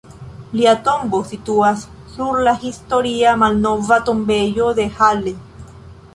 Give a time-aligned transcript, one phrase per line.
[0.59, 1.83] Lia tombo situas
[2.15, 5.37] sur la historia Malnova tombejo de Halle.